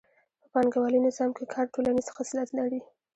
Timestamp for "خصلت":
2.15-2.49